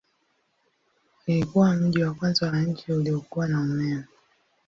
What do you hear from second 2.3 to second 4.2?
wa nchi uliokuwa na umeme.